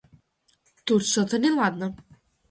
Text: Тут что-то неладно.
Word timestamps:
Тут 0.83 1.05
что-то 1.05 1.37
неладно. 1.37 1.95